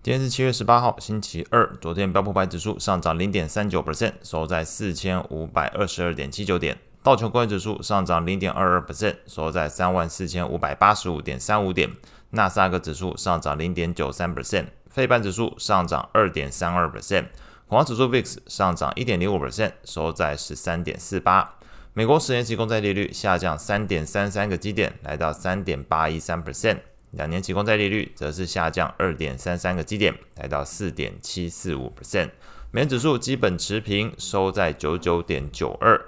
[0.00, 1.76] 今天是七月十八号，星期二。
[1.80, 6.78] 昨天标普百指数上涨零点三九 percent，收在四千五百二十二点七九点。
[7.02, 11.90] 道琼工业指数上涨零点二二 percent，收在三万四千五百八十五点三五点。
[12.30, 17.24] 纳斯达克指数上涨零点九三 percent，费半指数上涨二点三二 percent，
[17.66, 21.56] 恐慌指数 VIX 上涨一点零五 percent，收在十三点四八。
[21.92, 26.78] 美国十年期公债利率下降三点三三个基点，来到三点八一三 percent。
[27.12, 32.30] 两年期公债利率则是下降二点三三个基点，来到四点七四五 percent。
[32.70, 35.98] 美元指数基本持平，收在九九点九二。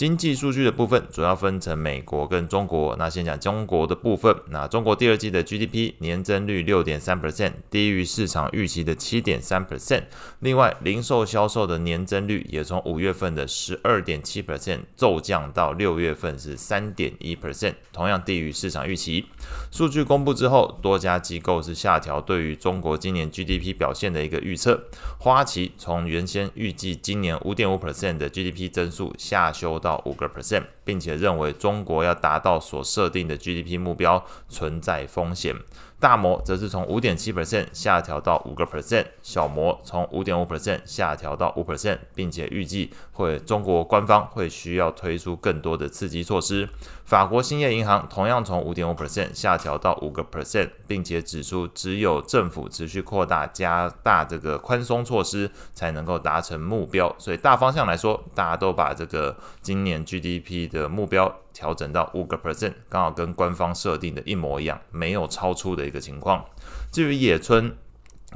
[0.00, 2.96] 经济数据的部分主要分成美国跟中国。
[2.96, 4.34] 那先讲中国的部分。
[4.48, 10.04] 那中国第二季的 GDP 年增率六点三 percent，低于市场预期的七点三 percent。
[10.38, 19.26] 另外，零售销售的年增率也从五月份的十二点七 percent 骤降到六月份是三点一 percent，同样低于市场预期。
[19.70, 24.82] 数据公布之后，多家机构是下调对于中国今年 GDP 表现的一个预测。
[25.18, 35.56] 花旗从原先预计今年五点五 percent 的 GDP 增速下修到到五个 percent，并且认为中国要达到所设定的 GDP 目标存在风险。
[36.00, 46.66] 大摩则是从五点七 percent 下调到五个 percent，小摩从五点五 percent 下调到五 percent，并且预计会中国官方会需要推出更多的刺激措施。
[47.04, 57.14] 法国兴业银行同样从五点五 percent 下调到五个 percent，并且指出只有政府持续扩大加大这个宽松措施，才能够达成目标。
[57.18, 61.40] 所以大方向来说，大家都把这个今年 GDP 的目标。
[61.60, 66.42] 调整到五个 percent，刚好跟官方设定的一模一样，没有超出的一个情况。
[66.90, 67.76] 至于野村，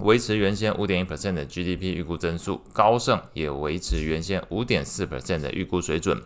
[0.00, 6.20] 维持原先五点一 percent 的 GDP 预估增速，高盛也维持原先五点四 percent 的预估水准。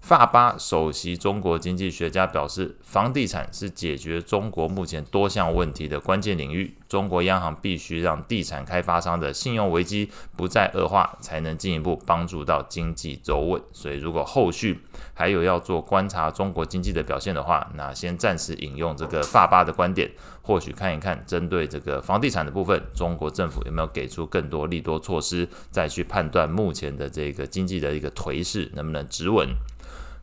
[0.00, 6.74] 法巴首席中国经济学家表示，房地产是解决中国目前多项问题的关键领域。
[6.88, 13.60] 中国央行必须让地产开发商的信用危机不再恶化，才能进一步帮助到经济走稳。
[13.72, 14.80] 所以，如果后续
[15.12, 29.46] 还有要做观察中国经济的表现的话，那先暂时引用这个法巴的观点，或许看一看针对这个房地产的部分，中国政府有没有给出更多利多措施，再去判断目前的这个经济的一个颓势能不能止稳。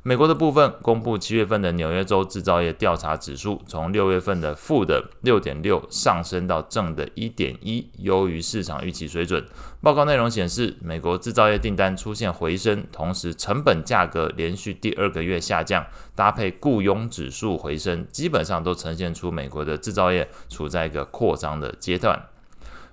[0.07, 9.43] 美国的部分公布七月份的纽约州制造业调查指数，从六月份的负的六点六上升到正的一点一，优于市场预期水准。
[9.81, 15.83] 报告内容显示，美国制造业订单出现回升，同时成本价格连续第二个月下降，
[16.13, 22.27] 搭配雇佣指数回升，基本上都呈现出美国的制造业处在一个扩张的阶段。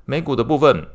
[0.06, 0.86] 美股的部分。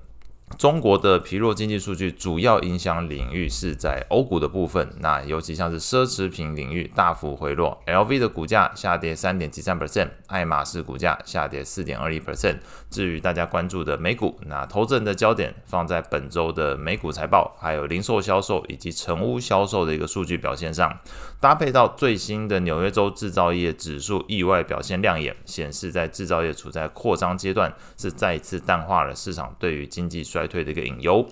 [0.56, 12.57] 中国的疲弱经济数据主要影响领域是在欧股的部分，那尤其像是奢侈品领域大幅回落，LV 的股价下跌三点七三 percent，爱马仕股价下跌四点二一 percent。
[12.90, 20.97] 至于大家关注的美股，那投资人的焦点放在本周的美股财报，还有零售销售以及成屋销售的一个数据表现上，
[21.40, 31.28] 搭配到最新的纽约州制造业指数意外表现亮眼，显示在制造业处在扩张阶段，是再一次淡化了市场对于经济衰衰退的一个隐忧。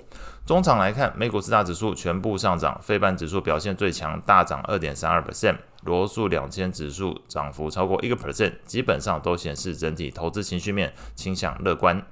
[0.47, 12.03] 中场来看，美股四大指数全部上涨，费半指数表现最强，大涨二点三二 percent，罗素两千指数涨幅超过一个 percent，基本上都显示整体投资情绪面倾向乐观。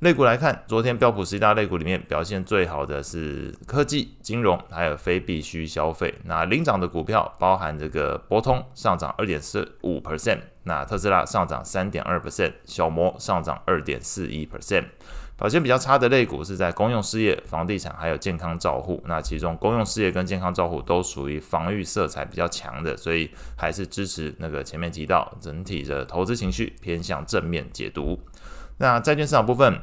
[0.00, 6.14] 类股来看，昨天标普十大类股里面表现最好的是科技、金融，还有非必需消费。
[6.24, 14.86] 那领涨的股票包含这个博通上涨二点四五 percent，那特斯拉上涨三点二 percent，小摩上涨二点四一 percent。
[15.40, 19.02] 表现比较差的类股是在公用事业、房地产还有健康照护。
[19.06, 28.20] 那其中公用事业跟健康照护都属于防御色彩比较强的，所以还是支持那个前面提到整体的投资情绪偏向正面解读。
[28.76, 29.80] 那债券市场部分，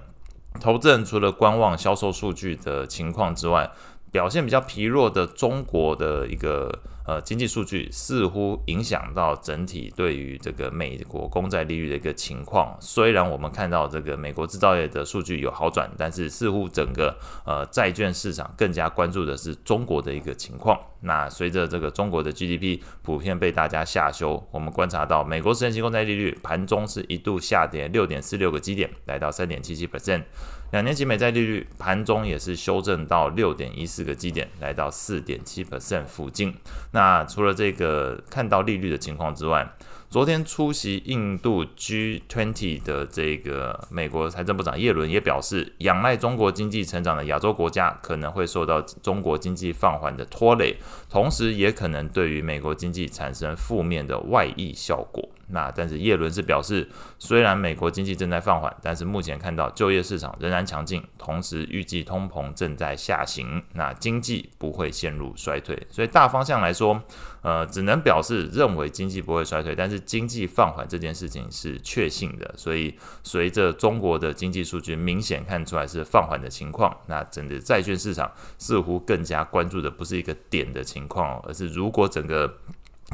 [0.62, 3.72] 投资人除了观望销售数据的情况之外，
[4.12, 6.72] 表现比较疲弱的中国的一个。
[7.08, 12.78] 呃，经济数据似乎影响到整体对于这个美国公债利率的一个情况。
[12.82, 20.78] 虽然我们看到这个美国制造业的数据有好转，但是似乎整个呃债券市场更加关注的是中国的一个情况。
[21.02, 30.24] 那随着这个中国的 GDP 普遍被大家下修，我们观察到美国十年期公债利率盘中是一度下跌六点四六个基点，来到三点七七 percent。
[30.72, 36.54] 两年期美债利率盘中也是修正到六点一四个基点，来到四点七 percent 附近。
[36.92, 39.66] 那除了这个看到利率的情况之外，
[40.10, 50.78] 昨天出席印度 G20 的这个美国财政部长耶伦也表示，仰赖中国经济成长的亚洲国家可能会受到中国经济放缓的拖累，
[51.10, 55.28] 同时也可能对于美国经济产生负面的外溢效果。
[55.50, 65.88] 那但是叶伦是表示，虽然美国经济正在放缓，但是目前看到就业市场仍然强劲，同时预计通膨正在下行，那经济不会陷入衰退。
[65.90, 67.02] 所以大方向来说，
[67.42, 72.54] 呃，只能表示认为经济不会衰退，但是经济放缓这件事情是确信的。
[72.58, 72.94] 所以
[73.24, 82.54] 随着中国的经济数据明显看出来是放缓的情况，那整个债券市场似乎更加关注的不是一个点的情况，而是如果整个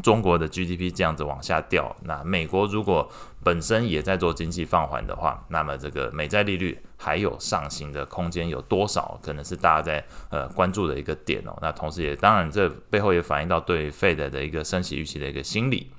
[0.02, 3.08] 中国的 GDP 这样子往下掉，那美国如果
[3.44, 9.20] 本身也在做经济放缓的话，那么这个美债利率还有上行的空间有多少？
[9.22, 11.56] 可能是大家在呃关注的一个点哦。
[11.62, 15.92] 那同时也当然这背后也反映到对 Fed 的一个升息预期的一个心理。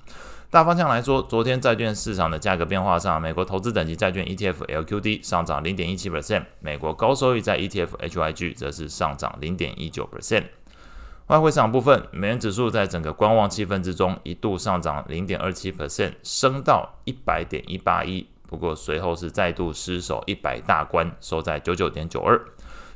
[0.51, 10.43] 大方向来说，昨天债券市场的价格变化上，美国投资等级债券 ETF LQD 上涨零点一七 percent，美国高收益债 ETF HYG 则是上涨零点一九 percent。
[11.27, 18.27] 外汇市场部分，美元指数在整个观望气氛之中，一度上涨零点二七 percent，升到一百点一八一。
[18.47, 22.39] 不过随后是再度失守一百大关，收在九九点九二。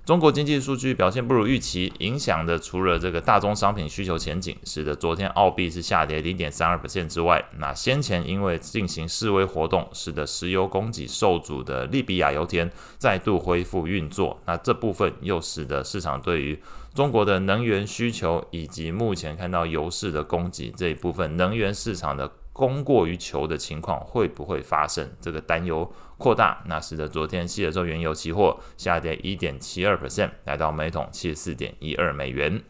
[0.09, 16.59] 中国经济数据表现不如预期，影响的除了这个大宗商品需求前景，使得昨天澳币是下跌零点三二之外，那先前因为进行示威活动，使得石油供给受阻的利比亚油田再度恢复运作，那这部分又使得市场对于
[16.95, 22.31] 中国的能源需求以及目前看到油市的供给这一部分能源市场的。
[22.59, 25.09] 供过于求的情况会不会发生？
[25.21, 32.61] 这个担忧扩大，那使得昨天西德州原油期货下跌一点七二 percent，来到每桶七十四点一二美元。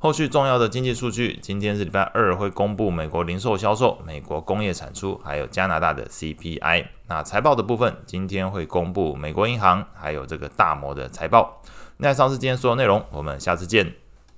[0.00, 6.88] 后续重要的经济数据，今天是礼拜二会公布美国零售销售、美国工业产出，还有加拿大的 CPI。
[7.06, 11.62] 那财报的部分，今天会公布美国银行还有这个大摩的财报。
[11.98, 14.03] 那上是今天所有内容，我们下次见。